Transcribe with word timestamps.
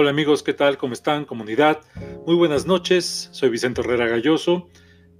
Hola 0.00 0.08
amigos, 0.08 0.42
¿qué 0.42 0.54
tal? 0.54 0.78
¿Cómo 0.78 0.94
están? 0.94 1.26
Comunidad. 1.26 1.82
Muy 2.26 2.34
buenas 2.34 2.64
noches. 2.64 3.28
Soy 3.32 3.50
Vicente 3.50 3.82
Herrera 3.82 4.06
Galloso. 4.08 4.66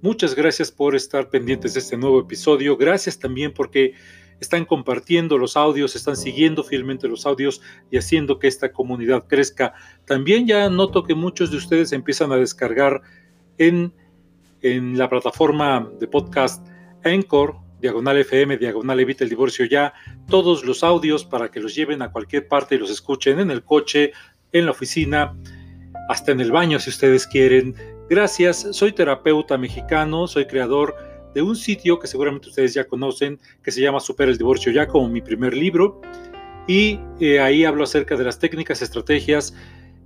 Muchas 0.01 0.33
gracias 0.33 0.71
por 0.71 0.95
estar 0.95 1.29
pendientes 1.29 1.75
de 1.75 1.81
este 1.81 1.97
nuevo 1.97 2.19
episodio. 2.19 2.75
Gracias 2.77 3.19
también 3.19 3.53
porque 3.53 3.93
están 4.39 4.65
compartiendo 4.65 5.37
los 5.37 5.55
audios, 5.55 5.95
están 5.95 6.17
siguiendo 6.17 6.63
fielmente 6.63 7.07
los 7.07 7.27
audios 7.27 7.61
y 7.91 7.99
haciendo 7.99 8.39
que 8.39 8.47
esta 8.47 8.71
comunidad 8.71 9.27
crezca. 9.27 9.75
También 10.05 10.47
ya 10.47 10.67
noto 10.67 11.03
que 11.03 11.13
muchos 11.13 11.51
de 11.51 11.57
ustedes 11.57 11.91
empiezan 11.91 12.31
a 12.31 12.37
descargar 12.37 13.03
en, 13.59 13.93
en 14.63 14.97
la 14.97 15.07
plataforma 15.07 15.91
de 15.99 16.07
podcast 16.07 16.67
Anchor, 17.03 17.57
diagonal 17.81 18.17
FM, 18.17 18.57
diagonal 18.57 18.99
Evita 18.99 19.23
el 19.23 19.29
Divorcio 19.29 19.65
ya, 19.65 19.93
todos 20.27 20.63
los 20.63 20.83
audios 20.83 21.25
para 21.25 21.49
que 21.49 21.59
los 21.59 21.75
lleven 21.75 22.01
a 22.01 22.11
cualquier 22.11 22.47
parte 22.47 22.75
y 22.75 22.77
los 22.77 22.91
escuchen 22.91 23.39
en 23.39 23.51
el 23.51 23.63
coche, 23.63 24.13
en 24.51 24.65
la 24.65 24.71
oficina, 24.71 25.35
hasta 26.09 26.31
en 26.31 26.41
el 26.41 26.51
baño 26.51 26.79
si 26.79 26.89
ustedes 26.89 27.27
quieren. 27.27 27.75
Gracias, 28.09 28.67
soy 28.71 28.91
terapeuta 28.91 29.57
mexicano, 29.57 30.27
soy 30.27 30.45
creador 30.45 30.95
de 31.33 31.41
un 31.41 31.55
sitio 31.55 31.99
que 31.99 32.07
seguramente 32.07 32.49
ustedes 32.49 32.73
ya 32.73 32.85
conocen, 32.85 33.39
que 33.63 33.71
se 33.71 33.81
llama 33.81 33.99
Super 33.99 34.27
el 34.27 34.37
Divorcio 34.37 34.71
Ya, 34.71 34.87
como 34.87 35.07
mi 35.07 35.21
primer 35.21 35.55
libro. 35.55 36.01
Y 36.67 36.99
eh, 37.19 37.39
ahí 37.39 37.65
hablo 37.65 37.83
acerca 37.83 38.15
de 38.15 38.23
las 38.23 38.39
técnicas, 38.39 38.81
estrategias 38.81 39.55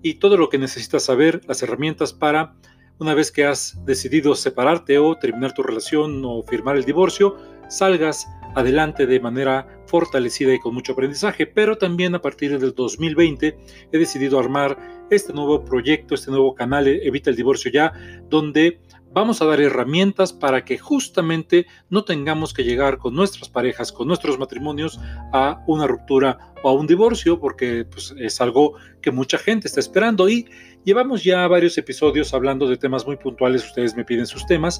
y 0.02 0.16
todo 0.16 0.38
lo 0.38 0.50
que 0.50 0.58
necesitas 0.58 1.04
saber, 1.04 1.42
las 1.48 1.64
herramientas 1.64 2.14
para, 2.14 2.56
una 3.00 3.14
vez 3.14 3.32
que 3.32 3.46
has 3.46 3.84
decidido 3.86 4.36
separarte 4.36 4.98
o 5.00 5.16
terminar 5.16 5.54
tu 5.54 5.64
relación 5.64 6.22
o 6.24 6.44
firmar 6.44 6.78
el 6.78 6.86
divorcio, 6.86 7.38
salgas 7.70 8.28
adelante 8.56 9.06
de 9.06 9.20
manera 9.20 9.68
fortalecida 9.96 10.54
y 10.54 10.60
con 10.60 10.74
mucho 10.74 10.92
aprendizaje, 10.92 11.48
pero 11.48 11.78
también 11.78 12.16
a 12.16 12.22
partir 12.22 12.60
del 12.60 12.76
2020 12.76 13.58
he 13.94 13.98
decidido 13.98 14.38
armar 14.38 14.78
este 15.10 15.32
nuevo 15.32 15.64
proyecto, 15.64 16.16
este 16.16 16.32
nuevo 16.32 16.54
canal 16.54 16.86
Evita 16.86 17.30
el 17.30 17.38
Divorcio 17.38 17.72
Ya, 17.72 17.94
donde 18.30 18.82
vamos 19.14 19.42
a 19.42 19.46
dar 19.46 19.62
herramientas 19.62 20.34
para 20.34 20.66
que 20.66 20.78
justamente 20.78 21.66
no 21.90 22.04
tengamos 22.04 22.54
que 22.54 22.66
llegar 22.66 22.98
con 22.98 23.16
nuestras 23.16 23.48
parejas, 23.48 23.94
con 23.94 24.10
nuestros 24.10 24.38
matrimonios 24.38 25.00
a 25.32 25.64
una 25.66 25.88
ruptura 25.88 26.54
o 26.62 26.68
a 26.68 26.74
un 26.74 26.88
divorcio, 26.88 27.40
porque 27.40 27.86
pues, 27.90 28.14
es 28.18 28.42
algo 28.42 28.74
que 29.02 29.12
mucha 29.12 29.38
gente 29.38 29.70
está 29.70 29.80
esperando 29.80 30.28
y 30.28 30.50
llevamos 30.86 31.24
ya 31.24 31.46
varios 31.48 31.78
episodios 31.78 32.34
hablando 32.34 32.68
de 32.68 32.78
temas 32.78 33.06
muy 33.06 33.18
puntuales, 33.18 33.66
ustedes 33.66 33.96
me 33.96 34.06
piden 34.06 34.28
sus 34.28 34.46
temas 34.46 34.80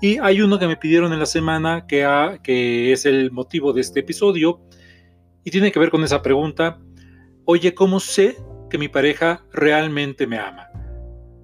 y 0.00 0.16
hay 0.18 0.40
uno 0.40 0.58
que 0.58 0.66
me 0.66 0.76
pidieron 0.76 1.12
en 1.12 1.18
la 1.18 1.26
semana 1.26 1.86
que, 1.86 2.92
es 2.92 3.04
el 3.04 3.30
motivo 3.32 3.72
de 3.72 3.82
este 3.82 4.00
episodio 4.00 4.60
y 5.44 5.50
tiene 5.50 5.72
que 5.72 5.80
ver 5.80 5.90
con 5.90 6.04
esa 6.04 6.22
pregunta, 6.22 6.80
oye, 7.44 7.74
¿cómo 7.74 8.00
sé 8.00 8.36
que 8.70 8.78
mi 8.78 8.88
pareja 8.88 9.44
realmente 9.52 10.26
me 10.26 10.38
ama? 10.38 10.68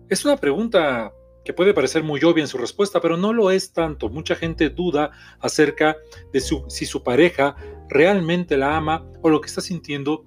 Es 0.08 0.24
una 0.24 0.36
pregunta 0.36 1.12
que 1.44 1.52
puede 1.52 1.74
parecer 1.74 2.04
muy 2.04 2.22
obvia 2.22 2.42
en 2.42 2.48
su 2.48 2.58
respuesta, 2.58 3.00
pero 3.00 3.16
no 3.16 3.32
lo 3.32 3.50
es 3.50 3.72
tanto. 3.72 4.08
Mucha 4.08 4.34
gente 4.34 4.68
duda 4.68 5.10
acerca 5.40 5.96
de 6.32 6.40
si 6.40 6.86
su 6.86 7.02
pareja 7.02 7.56
realmente 7.88 8.56
la 8.56 8.76
ama 8.76 9.04
o 9.22 9.30
lo 9.30 9.40
que 9.40 9.46
está 9.46 9.60
sintiendo 9.60 10.24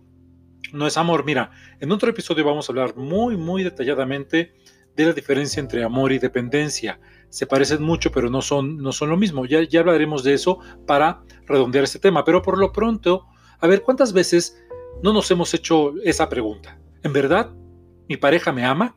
no 0.74 0.88
es 0.88 0.98
amor. 0.98 1.26
Mira, 1.26 1.52
en 1.80 1.92
otro 1.92 2.10
episodio 2.10 2.46
vamos 2.46 2.70
a 2.70 2.72
hablar 2.72 2.96
muy, 2.96 3.38
muy 3.38 3.64
detalladamente 3.64 4.54
de 4.96 5.06
la 5.06 5.14
diferencia 5.14 5.60
entre 5.60 5.84
amor 5.84 6.12
y 6.12 6.20
dependencia. 6.20 7.00
Se 7.30 7.46
parecen 7.46 7.82
mucho, 7.82 8.12
pero 8.12 8.30
no 8.30 8.42
son, 8.42 8.78
no 8.78 8.92
son 8.92 9.10
lo 9.10 9.18
mismo. 9.18 9.46
Ya, 9.46 9.64
ya 9.64 9.82
hablaremos 9.82 10.24
de 10.24 10.34
eso 10.34 10.60
para 10.86 11.24
redondear 11.46 11.84
este 11.84 12.00
tema. 12.00 12.26
Pero 12.26 12.42
por 12.42 12.58
lo 12.58 12.72
pronto, 12.72 13.26
a 13.60 13.68
ver, 13.68 13.82
¿cuántas 13.82 14.14
veces 14.14 14.62
no 15.04 15.14
nos 15.14 15.30
hemos 15.32 15.54
hecho 15.54 15.94
esa 16.04 16.28
pregunta? 16.28 16.80
¿En 17.04 17.14
verdad 17.14 17.52
mi 18.08 18.18
pareja 18.18 18.52
me 18.52 18.66
ama? 18.66 18.96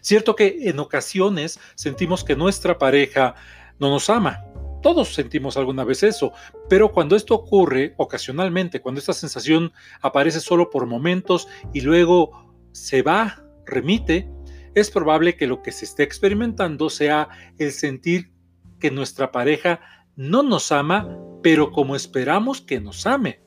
Cierto 0.00 0.36
que 0.36 0.68
en 0.68 0.78
ocasiones 0.78 1.58
sentimos 1.74 2.22
que 2.22 2.36
nuestra 2.36 2.78
pareja 2.78 3.34
no 3.78 3.90
nos 3.90 4.08
ama. 4.10 4.44
Todos 4.86 5.14
sentimos 5.14 5.56
alguna 5.56 5.82
vez 5.82 6.04
eso, 6.04 6.32
pero 6.68 6.92
cuando 6.92 7.16
esto 7.16 7.34
ocurre 7.34 7.94
ocasionalmente, 7.96 8.80
cuando 8.80 9.00
esta 9.00 9.14
sensación 9.14 9.72
aparece 10.00 10.38
solo 10.38 10.70
por 10.70 10.86
momentos 10.86 11.48
y 11.74 11.80
luego 11.80 12.54
se 12.70 13.02
va, 13.02 13.42
remite, 13.64 14.30
es 14.76 14.92
probable 14.92 15.36
que 15.36 15.48
lo 15.48 15.60
que 15.60 15.72
se 15.72 15.86
esté 15.86 16.04
experimentando 16.04 16.88
sea 16.88 17.28
el 17.58 17.72
sentir 17.72 18.30
que 18.78 18.92
nuestra 18.92 19.32
pareja 19.32 19.80
no 20.14 20.44
nos 20.44 20.70
ama, 20.70 21.18
pero 21.42 21.72
como 21.72 21.96
esperamos 21.96 22.60
que 22.60 22.80
nos 22.80 23.08
ame. 23.08 23.40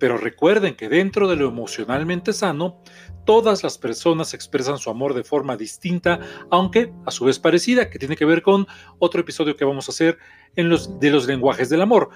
Pero 0.00 0.16
recuerden 0.16 0.74
que 0.74 0.88
dentro 0.88 1.28
de 1.28 1.36
lo 1.36 1.46
emocionalmente 1.46 2.32
sano, 2.32 2.82
todas 3.26 3.62
las 3.62 3.76
personas 3.76 4.32
expresan 4.32 4.78
su 4.78 4.88
amor 4.88 5.12
de 5.12 5.22
forma 5.22 5.58
distinta, 5.58 6.20
aunque 6.50 6.90
a 7.04 7.10
su 7.10 7.26
vez 7.26 7.38
parecida, 7.38 7.90
que 7.90 7.98
tiene 7.98 8.16
que 8.16 8.24
ver 8.24 8.40
con 8.40 8.66
otro 8.98 9.20
episodio 9.20 9.56
que 9.56 9.66
vamos 9.66 9.88
a 9.88 9.92
hacer 9.92 10.16
en 10.56 10.70
los, 10.70 10.98
de 10.98 11.10
los 11.10 11.26
lenguajes 11.26 11.68
del 11.68 11.82
amor. 11.82 12.08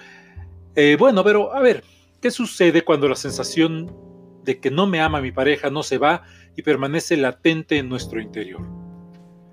Eh, 0.75 0.97
bueno, 0.99 1.22
pero 1.22 1.55
a 1.55 1.61
ver, 1.61 1.84
¿qué 2.22 2.31
sucede 2.31 2.83
cuando 2.83 3.06
la 3.06 3.17
sensación 3.17 3.95
de 4.45 4.59
que 4.61 4.71
no 4.71 4.87
me 4.87 5.03
ama 5.03 5.21
mi 5.21 5.31
pareja 5.31 5.69
no 5.69 5.83
se 5.83 5.99
va 5.99 6.22
y 6.56 6.62
permanece 6.62 7.19
latente 7.19 7.77
en 7.77 7.91
nuestro 7.91 8.19
interior? 8.19 8.66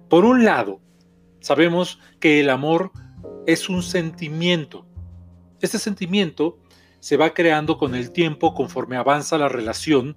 Por 0.10 0.24
un 0.24 0.46
lado, 0.46 0.80
sabemos 1.42 2.00
que 2.22 2.40
el 2.40 2.50
amor 2.50 2.94
es 3.46 3.68
un 3.68 3.84
sentimiento. 3.84 4.88
Este 5.60 5.80
sentimiento 5.80 6.61
se 7.02 7.18
va 7.18 7.34
creando 7.34 7.78
con 7.78 7.96
el 7.96 8.12
tiempo 8.12 8.54
conforme 8.54 8.96
avanza 8.96 9.38
la 9.38 9.50
relación 9.50 10.16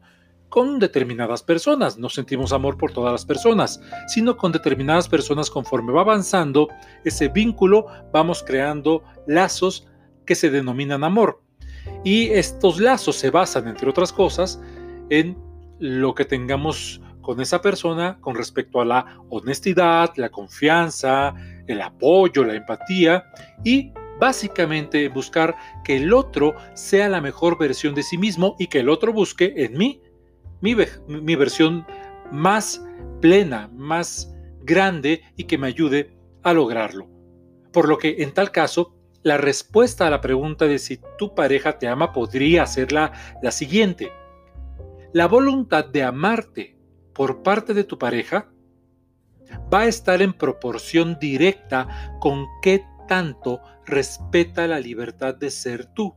con 0.49 0.79
determinadas 0.79 1.43
personas. 1.43 1.99
No 1.99 2.09
sentimos 2.09 2.53
amor 2.53 2.79
por 2.79 2.93
todas 2.93 3.11
las 3.11 3.25
personas, 3.25 3.81
sino 4.07 4.37
con 4.37 4.53
determinadas 4.53 5.09
personas 5.09 5.51
conforme 5.51 5.93
va 5.93 6.03
avanzando 6.03 6.69
ese 7.05 7.27
vínculo, 7.27 7.87
vamos 8.13 8.45
creando 8.47 9.03
lazos 9.27 9.89
que 10.25 10.37
se 10.37 10.51
denominan 10.51 11.03
amor. 11.03 11.43
Y 12.05 12.29
estos 12.29 12.79
lazos 12.79 13.17
se 13.17 13.31
basan, 13.31 13.67
entre 13.67 13.91
otras 13.91 14.13
cosas, 14.13 14.61
en 15.11 15.37
lo 15.81 16.15
que 16.15 16.25
tengamos 16.25 17.01
con 17.21 17.41
esa 17.41 17.61
persona 17.61 18.19
con 18.21 18.37
respecto 18.37 18.81
a 18.81 18.85
la 18.85 19.19
honestidad, 19.31 20.13
la 20.17 20.29
confianza, 20.29 21.35
el 21.67 21.81
apoyo, 21.81 22.45
la 22.45 22.55
empatía 22.55 23.25
y 23.65 23.93
básicamente 24.25 25.11
buscar 25.11 25.55
que 25.85 25.99
el 25.99 26.11
otro 26.15 26.55
sea 26.73 27.11
la 27.11 27.21
mejor 27.21 27.59
versión 27.59 27.95
de 27.95 28.03
sí 28.03 28.17
mismo 28.17 28.57
y 28.59 28.69
que 28.69 28.79
el 28.79 28.89
otro 28.89 29.13
busque 29.13 29.53
en 29.55 29.77
mí 29.77 30.01
mi, 30.63 31.35
versión 31.35 31.87
más 32.33 32.83
plena, 33.21 33.69
más 33.75 34.35
grande 34.63 35.21
y 35.37 35.45
que 35.45 35.59
me 35.59 35.67
ayude 35.67 36.17
a 36.43 36.55
lograrlo. 36.55 37.07
Por 37.71 37.87
lo 37.87 37.99
que 37.99 38.23
en 38.23 38.33
tal 38.33 38.51
caso, 38.51 38.95
la 39.23 39.37
respuesta 39.37 40.07
a 40.07 40.11
la 40.11 40.23
pregunta 40.23 40.65
de 40.65 40.79
si 40.79 40.99
tu 41.19 41.35
pareja 41.35 41.79
te 41.79 41.87
ama 41.87 42.15
podría 42.15 42.65
ser 42.65 42.93
la, 42.93 43.13
la 43.43 43.51
siguiente. 43.51 44.11
La 45.13 45.29
voluntad 45.29 45.85
de 45.85 46.03
amarte 46.03 46.79
por 47.13 47.43
parte 47.43 47.75
de 47.75 47.85
tu 47.85 47.99
pareja 47.99 48.49
va 49.73 49.81
a 49.81 49.87
estar 49.87 50.23
en 50.23 50.33
proporción 50.33 51.19
directa 51.21 52.17
con 52.21 52.47
qué 52.63 52.87
tanto 53.07 53.61
respeta 53.87 54.67
la 54.67 54.81
libertad 54.81 55.35
de 55.35 55.51
ser 55.51 55.87
tú. 55.87 56.15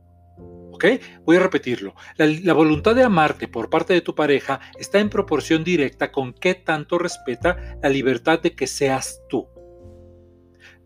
¿Ok? 0.72 0.84
Voy 1.24 1.36
a 1.36 1.40
repetirlo. 1.40 1.94
La, 2.16 2.26
la, 2.26 2.52
voluntad 2.52 2.94
de 2.94 3.02
amarte 3.02 3.48
por 3.48 3.68
parte 3.68 3.94
de 3.94 4.00
tu 4.00 4.14
pareja 4.14 4.60
está 4.78 5.00
en 5.00 5.10
proporción 5.10 5.64
directa 5.64 6.12
con 6.12 6.32
qué 6.32 6.54
tanto 6.54 6.98
respeta 6.98 7.78
la 7.82 7.88
libertad 7.88 8.40
de 8.40 8.54
que 8.54 8.66
seas 8.66 9.20
tú. 9.28 9.48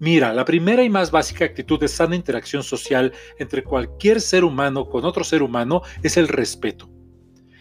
Mira, 0.03 0.33
la 0.33 0.45
primera 0.45 0.83
y 0.83 0.91
más 0.91 1.11
básica 1.11 1.45
actitud 1.45 1.79
de 1.79 1.87
sana 1.87 2.17
interacción 2.17 2.65
social 2.65 3.13
entre 3.39 3.63
cualquier 3.63 4.21
ser 4.21 4.43
humano 4.43 4.89
con 4.89 5.05
otro 5.05 5.23
ser 5.23 5.43
humano 5.43 5.83
es 6.03 6.17
el 6.17 6.27
respeto. 6.27 6.92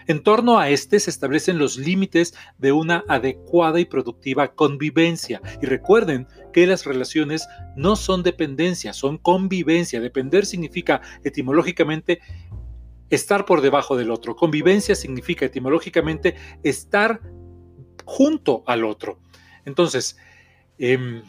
En 0.08 0.24
torno 0.24 0.60
a 0.60 0.70
este 0.70 1.00
se 1.00 1.10
establecen 1.10 1.58
los 1.58 1.78
límites 1.78 2.34
de 2.58 2.72
una 2.72 3.04
adecuada 3.08 3.80
y 3.80 3.86
productiva 3.86 4.54
convivencia. 4.54 5.42
Y 5.62 5.66
recuerden 5.66 6.28
que 6.54 6.68
las 6.68 6.86
relaciones 6.86 7.48
no 7.76 7.96
son 7.96 8.24
dependencia, 8.24 8.94
son 8.94 9.18
convivencia. 9.18 10.02
Depender 10.02 10.46
significa 10.46 11.02
etimológicamente 11.24 12.20
estar 13.10 13.46
por 13.46 13.62
debajo 13.62 13.98
del 13.98 14.12
otro. 14.12 14.36
Convivencia 14.36 14.96
significa 14.96 15.46
etimológicamente 15.46 16.36
estar 16.64 17.22
junto 18.06 18.64
al 18.66 18.86
otro. 18.86 19.20
Entonces, 19.66 20.18
eh, 20.78 21.22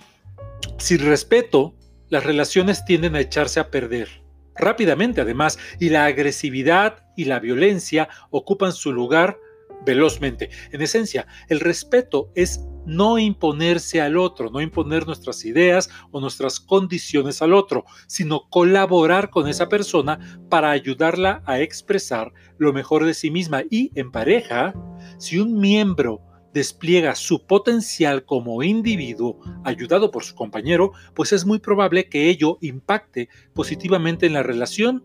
sin 0.79 0.99
respeto, 1.01 1.75
las 2.09 2.25
relaciones 2.25 2.85
tienden 2.85 3.17
a 3.17 3.21
echarse 3.21 3.61
a 3.61 3.71
perder 3.71 4.22
rápidamente 4.57 5.21
además, 5.21 5.59
y 5.79 5.89
la 5.89 6.05
agresividad 6.07 7.05
y 7.17 7.25
la 7.25 7.41
violencia 7.41 8.09
ocupan 8.31 8.73
su 8.73 8.93
lugar 8.93 9.39
velozmente. 9.85 10.51
En 10.71 10.83
esencia, 10.83 11.27
el 11.49 11.61
respeto 11.61 12.31
es 12.35 12.65
no 12.87 13.19
imponerse 13.19 14.01
al 14.01 14.17
otro, 14.17 14.51
no 14.51 14.61
imponer 14.61 15.07
nuestras 15.07 15.45
ideas 15.45 15.89
o 16.11 16.21
nuestras 16.21 16.61
condiciones 16.61 17.43
al 17.43 17.53
otro, 17.53 17.85
sino 18.07 18.49
colaborar 18.49 19.31
con 19.31 19.49
esa 19.49 19.69
persona 19.69 20.19
para 20.49 20.71
ayudarla 20.71 21.43
a 21.47 21.61
expresar 21.61 22.33
lo 22.59 22.73
mejor 22.73 23.05
de 23.05 23.15
sí 23.15 23.31
misma. 23.31 23.63
Y 23.71 23.93
en 23.95 24.11
pareja, 24.11 24.75
si 25.19 25.39
un 25.39 25.59
miembro 25.59 26.21
despliega 26.53 27.15
su 27.15 27.47
potencial 27.47 28.25
como 28.25 28.63
individuo 28.63 29.39
ayudado 29.65 30.11
por 30.11 30.25
su 30.25 30.35
compañero, 30.35 30.93
pues 31.15 31.33
es 31.33 31.47
muy 31.47 31.59
probable 31.59 32.09
que 32.09 32.29
ello 32.29 32.59
impacte 32.61 33.29
positivamente 33.55 34.27
en 34.27 34.35
la 34.35 34.43
relación 34.43 35.05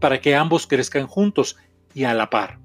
para 0.00 0.20
que 0.20 0.34
ambos 0.34 0.66
crezcan 0.66 1.06
juntos 1.06 1.56
y 1.94 2.04
a 2.04 2.14
la 2.14 2.30
par. 2.30 2.60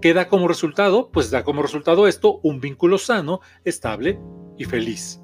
¿Qué 0.00 0.14
da 0.14 0.28
como 0.28 0.48
resultado? 0.48 1.10
Pues 1.12 1.30
da 1.30 1.44
como 1.44 1.62
resultado 1.62 2.08
esto 2.08 2.40
un 2.42 2.60
vínculo 2.60 2.98
sano, 2.98 3.40
estable 3.64 4.18
y 4.58 4.64
feliz. 4.64 5.20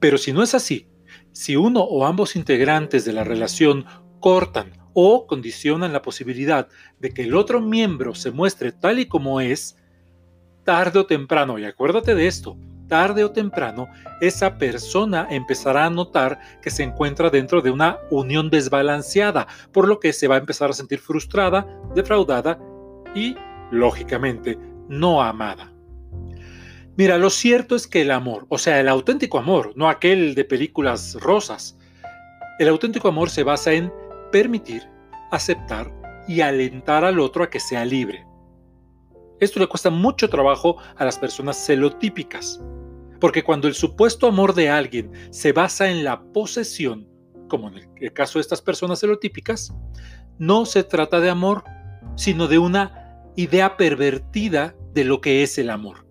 Pero 0.00 0.18
si 0.18 0.32
no 0.32 0.42
es 0.42 0.54
así, 0.54 0.88
si 1.32 1.54
uno 1.54 1.82
o 1.82 2.04
ambos 2.04 2.34
integrantes 2.34 3.04
de 3.04 3.12
la 3.12 3.24
relación 3.24 3.84
cortan 4.20 4.72
o 4.92 5.26
condicionan 5.26 5.92
la 5.92 6.02
posibilidad 6.02 6.68
de 6.98 7.10
que 7.10 7.22
el 7.22 7.34
otro 7.34 7.60
miembro 7.60 8.14
se 8.14 8.30
muestre 8.30 8.72
tal 8.72 8.98
y 8.98 9.06
como 9.06 9.40
es, 9.40 9.76
tarde 10.66 10.98
o 10.98 11.06
temprano, 11.06 11.58
y 11.58 11.64
acuérdate 11.64 12.14
de 12.14 12.26
esto, 12.26 12.58
tarde 12.88 13.24
o 13.24 13.30
temprano, 13.30 13.88
esa 14.20 14.58
persona 14.58 15.26
empezará 15.30 15.86
a 15.86 15.90
notar 15.90 16.38
que 16.60 16.70
se 16.70 16.82
encuentra 16.82 17.30
dentro 17.30 17.62
de 17.62 17.70
una 17.70 17.98
unión 18.10 18.50
desbalanceada, 18.50 19.46
por 19.72 19.86
lo 19.86 20.00
que 20.00 20.12
se 20.12 20.28
va 20.28 20.34
a 20.34 20.40
empezar 20.40 20.68
a 20.68 20.74
sentir 20.74 20.98
frustrada, 20.98 21.66
defraudada 21.94 22.58
y 23.14 23.36
lógicamente, 23.70 24.58
no 24.88 25.22
amada. 25.22 25.72
Mira, 26.96 27.16
lo 27.16 27.30
cierto 27.30 27.76
es 27.76 27.86
que 27.86 28.02
el 28.02 28.10
amor, 28.10 28.46
o 28.48 28.58
sea, 28.58 28.80
el 28.80 28.88
auténtico 28.88 29.38
amor, 29.38 29.72
no 29.76 29.88
aquel 29.88 30.34
de 30.34 30.44
películas 30.44 31.16
rosas, 31.20 31.78
el 32.58 32.68
auténtico 32.68 33.08
amor 33.08 33.30
se 33.30 33.44
basa 33.44 33.72
en 33.72 33.92
permitir, 34.32 34.82
aceptar 35.30 35.92
y 36.26 36.40
alentar 36.40 37.04
al 37.04 37.20
otro 37.20 37.44
a 37.44 37.50
que 37.50 37.60
sea 37.60 37.84
libre. 37.84 38.25
Esto 39.38 39.60
le 39.60 39.66
cuesta 39.66 39.90
mucho 39.90 40.28
trabajo 40.30 40.76
a 40.96 41.04
las 41.04 41.18
personas 41.18 41.56
celotípicas, 41.64 42.60
porque 43.20 43.44
cuando 43.44 43.68
el 43.68 43.74
supuesto 43.74 44.26
amor 44.26 44.54
de 44.54 44.70
alguien 44.70 45.10
se 45.30 45.52
basa 45.52 45.90
en 45.90 46.04
la 46.04 46.22
posesión, 46.32 47.08
como 47.48 47.68
en 47.68 47.88
el 47.96 48.12
caso 48.12 48.38
de 48.38 48.42
estas 48.42 48.62
personas 48.62 49.00
celotípicas, 49.00 49.74
no 50.38 50.64
se 50.64 50.84
trata 50.84 51.20
de 51.20 51.30
amor, 51.30 51.64
sino 52.16 52.48
de 52.48 52.58
una 52.58 53.22
idea 53.36 53.76
pervertida 53.76 54.74
de 54.92 55.04
lo 55.04 55.20
que 55.20 55.42
es 55.42 55.58
el 55.58 55.70
amor. 55.70 56.06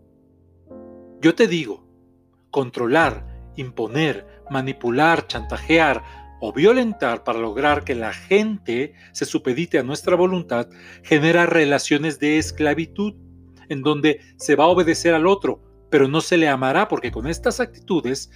Yo 1.21 1.33
te 1.33 1.47
digo, 1.47 1.87
controlar, 2.51 3.51
imponer, 3.55 4.27
manipular, 4.49 5.25
chantajear 5.27 6.03
o 6.39 6.53
violentar 6.53 7.23
para 7.23 7.39
lograr 7.39 7.83
que 7.83 7.95
la 7.95 8.13
gente 8.13 8.93
se 9.11 9.25
supedite 9.25 9.79
a 9.79 9.83
nuestra 9.83 10.15
voluntad 10.15 10.67
genera 11.03 11.45
relaciones 11.45 12.19
de 12.19 12.37
esclavitud 12.37 13.13
en 13.69 13.81
donde 13.81 14.19
se 14.37 14.55
va 14.55 14.65
a 14.65 14.67
obedecer 14.67 15.13
al 15.13 15.27
otro, 15.27 15.61
pero 15.89 16.07
no 16.07 16.21
se 16.21 16.37
le 16.37 16.47
amará 16.47 16.87
porque 16.87 17.11
con 17.11 17.27
estas 17.27 17.59
actitudes 17.59 18.29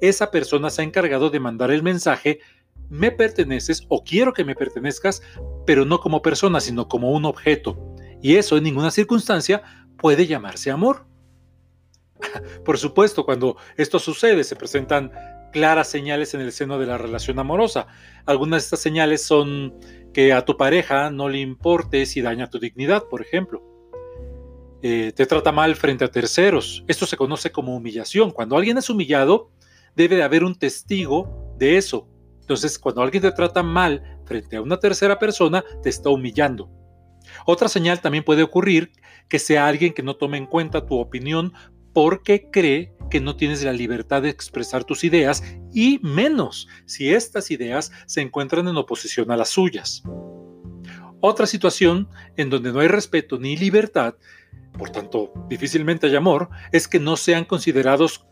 esa 0.00 0.30
persona 0.30 0.70
se 0.70 0.82
ha 0.82 0.84
encargado 0.84 1.30
de 1.30 1.40
mandar 1.40 1.70
el 1.70 1.82
mensaje 1.82 2.40
me 2.88 3.10
perteneces 3.10 3.84
o 3.88 4.04
quiero 4.04 4.32
que 4.32 4.44
me 4.44 4.54
pertenezcas, 4.54 5.22
pero 5.66 5.84
no 5.84 6.00
como 6.00 6.22
persona, 6.22 6.60
sino 6.60 6.88
como 6.88 7.12
un 7.12 7.24
objeto. 7.24 7.76
Y 8.22 8.36
eso 8.36 8.56
en 8.56 8.64
ninguna 8.64 8.90
circunstancia 8.90 9.62
puede 9.96 10.26
llamarse 10.26 10.70
amor. 10.70 11.06
Por 12.64 12.78
supuesto, 12.78 13.24
cuando 13.24 13.56
esto 13.76 13.98
sucede, 13.98 14.44
se 14.44 14.56
presentan 14.56 15.10
claras 15.54 15.88
señales 15.88 16.34
en 16.34 16.40
el 16.40 16.50
seno 16.50 16.80
de 16.80 16.86
la 16.86 16.98
relación 16.98 17.38
amorosa. 17.38 17.86
Algunas 18.26 18.62
de 18.62 18.64
estas 18.64 18.80
señales 18.80 19.24
son 19.24 19.72
que 20.12 20.32
a 20.32 20.44
tu 20.44 20.56
pareja 20.56 21.10
no 21.10 21.28
le 21.28 21.38
importe 21.38 22.04
si 22.06 22.20
daña 22.20 22.50
tu 22.50 22.58
dignidad, 22.58 23.04
por 23.04 23.22
ejemplo. 23.22 23.62
Eh, 24.82 25.12
te 25.14 25.26
trata 25.26 25.52
mal 25.52 25.76
frente 25.76 26.04
a 26.04 26.10
terceros. 26.10 26.84
Esto 26.88 27.06
se 27.06 27.16
conoce 27.16 27.52
como 27.52 27.76
humillación. 27.76 28.32
Cuando 28.32 28.56
alguien 28.56 28.78
es 28.78 28.90
humillado, 28.90 29.52
debe 29.94 30.16
de 30.16 30.24
haber 30.24 30.42
un 30.42 30.56
testigo 30.56 31.54
de 31.56 31.76
eso. 31.76 32.08
Entonces, 32.40 32.76
cuando 32.76 33.00
alguien 33.00 33.22
te 33.22 33.30
trata 33.30 33.62
mal 33.62 34.02
frente 34.26 34.56
a 34.56 34.60
una 34.60 34.78
tercera 34.78 35.20
persona, 35.20 35.64
te 35.84 35.88
está 35.88 36.10
humillando. 36.10 36.68
Otra 37.46 37.68
señal 37.68 38.00
también 38.00 38.24
puede 38.24 38.42
ocurrir 38.42 38.90
que 39.28 39.38
sea 39.38 39.68
alguien 39.68 39.94
que 39.94 40.02
no 40.02 40.16
tome 40.16 40.36
en 40.36 40.46
cuenta 40.46 40.84
tu 40.84 40.98
opinión 40.98 41.52
porque 41.94 42.50
cree 42.50 42.92
que 43.10 43.20
no 43.20 43.36
tienes 43.36 43.62
la 43.62 43.72
libertad 43.72 44.22
de 44.22 44.28
expresar 44.28 44.84
tus 44.84 45.04
ideas 45.04 45.42
y 45.72 46.00
menos 46.02 46.68
si 46.84 47.14
estas 47.14 47.50
ideas 47.50 47.92
se 48.06 48.20
encuentran 48.20 48.68
en 48.68 48.76
oposición 48.76 49.30
a 49.30 49.36
las 49.36 49.50
suyas. 49.50 50.02
Otra 51.20 51.46
situación 51.46 52.08
en 52.36 52.50
donde 52.50 52.72
no 52.72 52.80
hay 52.80 52.88
respeto 52.88 53.38
ni 53.38 53.56
libertad, 53.56 54.16
por 54.76 54.90
tanto 54.90 55.32
difícilmente 55.48 56.08
hay 56.08 56.16
amor, 56.16 56.48
es 56.72 56.88
que 56.88 56.98
no 56.98 57.16
sean 57.16 57.44
considerados 57.44 58.26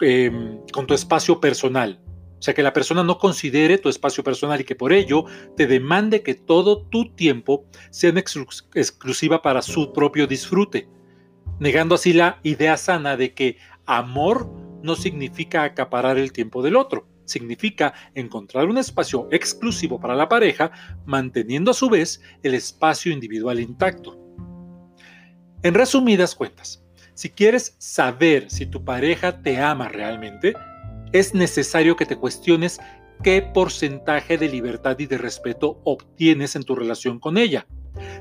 em, 0.00 0.60
con 0.72 0.86
tu 0.86 0.94
espacio 0.94 1.40
personal. 1.40 2.00
O 2.38 2.42
sea, 2.42 2.52
que 2.52 2.62
la 2.62 2.74
persona 2.74 3.02
no 3.02 3.18
considere 3.18 3.78
tu 3.78 3.88
espacio 3.88 4.22
personal 4.22 4.60
y 4.60 4.64
que 4.64 4.76
por 4.76 4.92
ello 4.92 5.24
te 5.56 5.66
demande 5.66 6.22
que 6.22 6.34
todo 6.34 6.82
tu 6.82 7.14
tiempo 7.14 7.64
sea 7.90 8.10
exclusiva 8.10 9.40
para 9.40 9.62
su 9.62 9.92
propio 9.94 10.26
disfrute, 10.26 10.86
negando 11.58 11.94
así 11.94 12.12
la 12.12 12.38
idea 12.42 12.76
sana 12.76 13.16
de 13.16 13.34
que 13.34 13.58
amor 13.86 14.50
no 14.82 14.96
significa 14.96 15.64
acaparar 15.64 16.18
el 16.18 16.32
tiempo 16.32 16.62
del 16.62 16.76
otro, 16.76 17.08
significa 17.24 17.94
encontrar 18.14 18.66
un 18.66 18.78
espacio 18.78 19.28
exclusivo 19.30 20.00
para 20.00 20.14
la 20.14 20.28
pareja, 20.28 20.70
manteniendo 21.04 21.72
a 21.72 21.74
su 21.74 21.90
vez 21.90 22.22
el 22.42 22.54
espacio 22.54 23.12
individual 23.12 23.60
intacto. 23.60 24.16
En 25.62 25.74
resumidas 25.74 26.34
cuentas, 26.34 26.84
si 27.14 27.30
quieres 27.30 27.74
saber 27.78 28.50
si 28.50 28.66
tu 28.66 28.84
pareja 28.84 29.42
te 29.42 29.58
ama 29.58 29.88
realmente, 29.88 30.54
es 31.12 31.34
necesario 31.34 31.96
que 31.96 32.06
te 32.06 32.16
cuestiones 32.16 32.78
qué 33.22 33.42
porcentaje 33.42 34.36
de 34.36 34.48
libertad 34.48 34.98
y 34.98 35.06
de 35.06 35.18
respeto 35.18 35.80
obtienes 35.84 36.56
en 36.56 36.62
tu 36.62 36.74
relación 36.74 37.18
con 37.18 37.38
ella. 37.38 37.66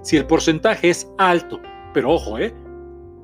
Si 0.01 0.15
el 0.15 0.25
porcentaje 0.25 0.89
es 0.89 1.07
alto, 1.17 1.61
pero 1.93 2.13
ojo, 2.13 2.39
¿eh? 2.39 2.53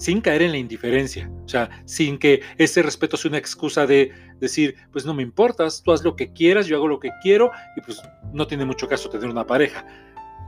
Sin 0.02 0.20
caer 0.20 0.42
en 0.42 0.52
la 0.52 0.58
indiferencia, 0.58 1.30
o 1.46 1.48
sea, 1.48 1.70
sin 1.86 2.18
que 2.18 2.42
ese 2.58 2.82
respeto 2.82 3.18
sea 3.18 3.30
una 3.30 3.38
excusa 3.38 3.86
de 3.86 4.12
decir, 4.40 4.76
pues 4.92 5.06
no 5.06 5.14
me 5.14 5.22
importas, 5.22 5.84
tú 5.84 5.92
haz 5.92 6.04
lo 6.04 6.16
que 6.16 6.34
quieras, 6.34 6.66
yo 6.66 6.78
hago 6.78 6.88
lo 6.88 7.00
que 7.00 7.12
quiero 7.22 7.52
y 7.78 7.82
pues 7.82 8.02
no 8.34 8.48
tiene 8.48 8.66
mucho 8.66 8.88
caso 8.88 9.12
tener 9.12 9.30
una 9.30 9.46
pareja 9.46 9.86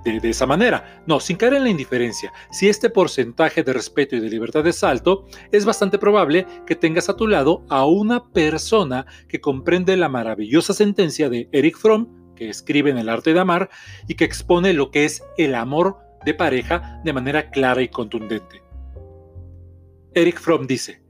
de, 0.03 0.27
esa 0.27 0.48
manera. 0.48 1.03
No, 1.05 1.19
sin 1.19 1.38
caer 1.38 1.53
en 1.53 1.65
la 1.65 1.69
indiferencia. 1.69 2.33
Si 2.50 2.67
este 2.67 2.89
porcentaje 2.89 3.62
de 3.62 3.74
respeto 3.74 4.15
y 4.15 4.22
de 4.22 4.29
libertad 4.29 4.65
es 4.65 4.83
alto, 4.83 5.27
es 5.51 5.65
bastante 5.65 6.00
probable 6.00 6.48
que 6.65 6.75
tengas 6.75 7.07
a 7.07 7.15
tu 7.15 7.27
lado 7.27 7.63
a 7.69 7.86
una 7.86 8.31
persona 8.31 9.05
que 9.29 9.39
comprende 9.39 9.95
la 9.98 10.10
maravillosa 10.10 10.74
sentencia 10.74 11.29
de 11.29 11.48
Eric 11.51 11.77
Fromm, 11.77 12.33
que 12.36 12.50
escribe 12.50 12.89
en 12.89 12.98
El 12.98 13.07
arte 13.07 13.36
de 13.36 13.39
amar, 13.39 13.69
y 14.07 14.15
que 14.15 14.25
expone 14.25 14.74
lo 14.74 14.89
que 14.89 15.05
es 15.05 15.24
el 15.38 15.53
amor 15.53 16.00
de 16.25 16.33
pareja 16.33 17.00
de 17.03 17.13
manera 17.13 17.51
clara 17.51 17.83
y 17.83 17.89
contundente. 17.89 18.62
Eric 20.15 20.39
Fromm 20.39 20.67
dice, 20.67 21.01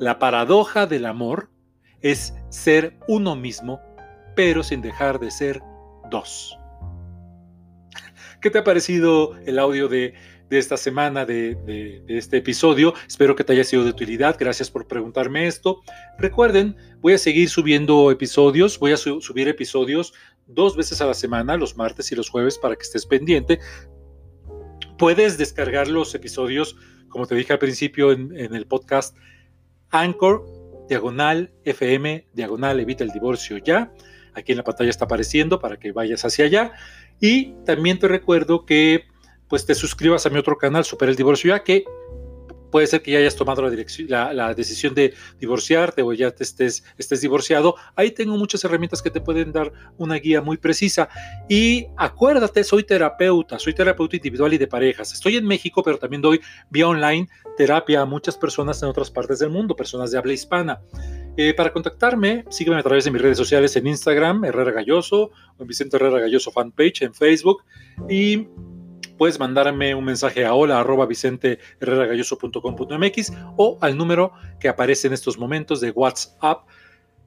la 0.00 0.18
paradoja 0.18 0.86
del 0.86 1.06
amor 1.06 1.50
es 2.00 2.34
ser 2.48 2.98
uno 3.06 3.36
mismo, 3.36 3.80
pero 4.34 4.62
sin 4.62 4.82
dejar 4.82 5.20
de 5.20 5.30
ser 5.30 5.62
dos. 6.10 6.58
¿Qué 8.40 8.50
te 8.50 8.58
ha 8.58 8.64
parecido 8.64 9.36
el 9.46 9.58
audio 9.58 9.88
de, 9.88 10.14
esta 10.50 10.76
semana, 10.76 11.24
de, 11.24 12.02
este 12.08 12.38
episodio? 12.38 12.94
Espero 13.06 13.36
que 13.36 13.44
te 13.44 13.52
haya 13.52 13.64
sido 13.64 13.84
de 13.84 13.90
utilidad. 13.90 14.36
Gracias 14.38 14.70
por 14.70 14.86
preguntarme 14.86 15.46
esto. 15.46 15.80
Recuerden, 16.18 16.76
voy 17.00 17.14
a 17.14 17.18
seguir 17.18 17.48
subiendo 17.48 18.10
episodios. 18.10 18.78
Voy 18.78 18.92
a 18.92 18.96
subir 18.96 19.48
episodios 19.48 20.14
dos 20.46 20.76
veces 20.76 21.00
a 21.00 21.06
la 21.06 21.14
semana, 21.14 21.56
los 21.56 21.76
martes 21.76 22.10
y 22.10 22.16
los 22.16 22.28
jueves, 22.28 22.58
para 22.58 22.74
que 22.74 22.82
estés 22.82 23.06
pendiente. 23.06 23.58
Puedes 24.98 25.38
descargar 25.38 25.88
los 25.88 26.14
episodios, 26.14 26.76
como 27.08 27.26
te 27.26 27.34
dije 27.34 27.52
al 27.52 27.58
principio 27.58 28.12
en, 28.12 28.32
el 28.34 28.66
podcast, 28.66 29.16
Anchor, 29.90 30.44
diagonal, 30.88 31.52
FM, 31.64 32.28
diagonal, 32.32 32.80
evita 32.80 33.04
el 33.04 33.10
divorcio 33.10 33.58
ya. 33.58 33.92
Aquí 34.34 34.52
en 34.52 34.58
la 34.58 34.64
pantalla 34.64 34.90
está 34.90 35.06
apareciendo 35.06 35.58
para 35.58 35.78
que 35.78 35.92
vayas 35.92 36.24
hacia 36.24 36.44
allá. 36.44 36.72
Y 37.20 37.54
también 37.64 37.98
te 37.98 38.08
recuerdo 38.08 38.64
que 38.64 39.04
pues 39.48 39.64
te 39.66 39.74
suscribas 39.74 40.26
a 40.26 40.30
mi 40.30 40.38
otro 40.38 40.58
canal, 40.58 40.84
Super 40.84 41.08
el 41.08 41.16
Divorcio, 41.16 41.48
ya 41.54 41.64
que 41.64 41.84
Puede 42.70 42.86
ser 42.86 43.02
que 43.02 43.12
ya 43.12 43.18
hayas 43.18 43.36
tomado 43.36 43.62
la, 43.62 44.54
decisión 44.54 44.94
de 44.94 45.14
divorciarte 45.40 46.02
o 46.02 46.12
ya 46.12 46.34
estés 46.38 47.20
divorciado. 47.20 47.74
Ahí 47.96 48.10
tengo 48.10 48.36
muchas 48.36 48.64
herramientas 48.64 49.02
que 49.02 49.10
te 49.10 49.20
pueden 49.20 49.52
dar 49.52 49.72
una 49.96 50.16
guía 50.16 50.40
muy 50.42 50.56
precisa. 50.56 51.08
Y 51.48 51.86
acuérdate, 51.96 52.64
soy 52.64 52.84
terapeuta, 52.84 53.58
soy 53.58 53.74
terapeuta 53.74 54.16
individual 54.16 54.52
y 54.54 54.58
de 54.58 54.66
parejas. 54.66 55.12
Estoy 55.12 55.36
en 55.36 55.46
México, 55.46 55.82
pero 55.82 55.98
también 55.98 56.22
doy 56.22 56.40
vía 56.70 56.88
online 56.88 57.28
terapia 57.56 58.02
a 58.02 58.06
muchas 58.06 58.36
personas 58.36 58.80
en 58.82 58.88
otras 58.88 59.10
partes 59.10 59.40
del 59.40 59.50
mundo, 59.50 59.74
personas 59.74 60.12
de 60.12 60.18
habla 60.18 60.32
hispana. 60.32 60.80
Eh, 61.36 61.54
para 61.54 61.72
contactarme, 61.72 62.44
sígueme 62.50 62.78
a 62.78 62.82
través 62.82 63.04
de 63.04 63.10
mis 63.10 63.20
redes 63.20 63.36
sociales 63.36 63.74
en 63.76 63.86
Instagram, 63.86 64.44
Herrera 64.44 64.70
Galloso, 64.72 65.30
o 65.56 65.62
en 65.62 65.66
Vicente 65.66 65.96
Herrera 65.96 66.20
Galloso 66.20 66.50
fanpage 66.52 67.02
en 67.02 67.14
Facebook. 67.14 67.64
Y 68.08 68.46
puedes 69.18 69.38
mandarme 69.38 69.94
un 69.94 70.06
mensaje 70.06 70.46
a 70.46 70.54
hola 70.54 70.80
arroba 70.80 71.04
vicenteherreragalloso.com.mx 71.04 73.32
o 73.56 73.76
al 73.82 73.98
número 73.98 74.32
que 74.58 74.68
aparece 74.68 75.08
en 75.08 75.12
estos 75.12 75.36
momentos 75.38 75.82
de 75.82 75.90
WhatsApp. 75.90 76.66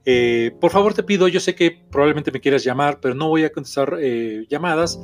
Eh, 0.05 0.55
por 0.59 0.71
favor 0.71 0.93
te 0.93 1.03
pido, 1.03 1.27
yo 1.27 1.39
sé 1.39 1.53
que 1.55 1.71
probablemente 1.91 2.31
me 2.31 2.39
quieras 2.39 2.63
llamar, 2.63 2.99
pero 3.01 3.13
no 3.13 3.29
voy 3.29 3.43
a 3.43 3.51
contestar 3.51 3.97
eh, 3.99 4.45
llamadas 4.49 4.99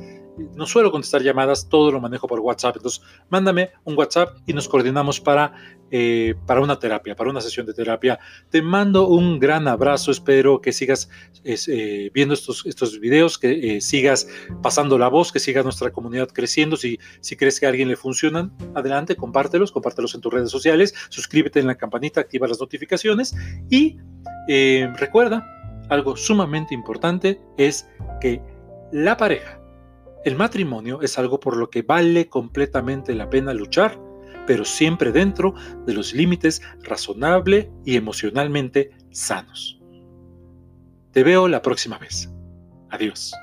no 0.55 0.65
suelo 0.65 0.91
contestar 0.91 1.21
llamadas, 1.21 1.67
todo 1.69 1.91
lo 1.91 1.99
manejo 1.99 2.27
por 2.27 2.39
WhatsApp. 2.39 2.77
Entonces, 2.77 3.01
mándame 3.29 3.71
un 3.83 3.97
WhatsApp 3.97 4.37
y 4.45 4.53
nos 4.53 4.67
coordinamos 4.67 5.19
para, 5.19 5.53
eh, 5.91 6.35
para 6.45 6.61
una 6.61 6.77
terapia, 6.79 7.15
para 7.15 7.29
una 7.29 7.41
sesión 7.41 7.65
de 7.65 7.73
terapia. 7.73 8.19
Te 8.49 8.61
mando 8.61 9.07
un 9.07 9.39
gran 9.39 9.67
abrazo, 9.67 10.11
espero 10.11 10.61
que 10.61 10.71
sigas 10.71 11.09
eh, 11.43 12.11
viendo 12.13 12.33
estos, 12.33 12.65
estos 12.65 12.99
videos, 12.99 13.37
que 13.37 13.77
eh, 13.77 13.81
sigas 13.81 14.27
pasando 14.61 14.97
la 14.97 15.07
voz, 15.07 15.31
que 15.31 15.39
siga 15.39 15.63
nuestra 15.63 15.91
comunidad 15.91 16.29
creciendo. 16.29 16.77
Si, 16.77 16.99
si 17.21 17.35
crees 17.35 17.59
que 17.59 17.65
a 17.65 17.69
alguien 17.69 17.87
le 17.87 17.95
funcionan, 17.95 18.53
adelante, 18.75 19.15
compártelos, 19.15 19.71
compártelos 19.71 20.13
en 20.15 20.21
tus 20.21 20.33
redes 20.33 20.51
sociales, 20.51 20.93
suscríbete 21.09 21.59
en 21.59 21.67
la 21.67 21.75
campanita, 21.75 22.21
activa 22.21 22.47
las 22.47 22.59
notificaciones 22.59 23.35
y 23.69 23.97
recuerda, 24.95 25.45
algo 25.89 26.15
sumamente 26.15 26.73
importante 26.73 27.41
es 27.57 27.89
que 28.21 28.41
la 28.91 29.17
pareja 29.17 29.57
el 30.27 30.35
matrimonio 30.35 31.01
es 31.01 31.17
algo 31.17 31.39
por 31.39 31.55
lo 31.55 31.69
que 31.69 31.83
vale 31.83 32.27
completamente 32.27 33.15
la 33.15 33.29
pena 33.29 33.53
luchar, 33.53 33.97
pero 34.45 34.65
siempre 34.65 35.13
dentro 35.13 35.53
de 35.85 35.93
los 35.93 36.13
límites 36.13 36.61
razonable 36.83 37.71
y 37.85 37.95
emocionalmente 37.95 38.91
sanos. 39.09 39.79
Te 41.11 41.23
veo 41.23 41.47
la 41.47 41.61
próxima 41.61 41.97
vez. 41.97 42.29
Adiós. 42.89 43.33